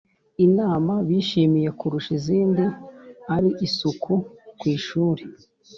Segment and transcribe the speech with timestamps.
[0.45, 2.65] Inama bishimiye kurusha izindi
[3.35, 4.13] ari isuku
[4.57, 5.23] ku ishuri